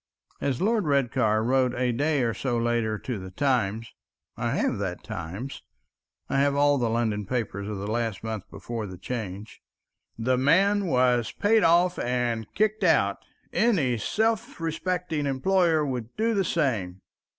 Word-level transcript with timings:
As 0.39 0.59
Lord 0.59 0.87
Redcar 0.87 1.43
wrote 1.43 1.75
a 1.75 1.91
day 1.91 2.23
or 2.23 2.33
so 2.33 2.57
later 2.57 2.97
to 2.97 3.19
the 3.19 3.29
Times—I 3.29 4.49
have 4.55 4.79
that 4.79 5.03
Times, 5.03 5.61
I 6.27 6.39
have 6.39 6.55
all 6.55 6.79
the 6.79 6.89
London 6.89 7.27
papers 7.27 7.67
of 7.69 7.77
the 7.77 7.85
last 7.85 8.23
month 8.23 8.49
before 8.49 8.87
the 8.87 8.97
Change— 8.97 9.61
"The 10.17 10.37
man 10.39 10.87
was 10.87 11.31
paid 11.31 11.63
off 11.63 11.99
and 11.99 12.51
kicked 12.55 12.83
out. 12.83 13.19
Any 13.53 13.99
self 13.99 14.59
respecting 14.59 15.27
employer 15.27 15.85
would 15.85 16.15
do 16.17 16.33
the 16.33 16.45
same." 16.45 17.01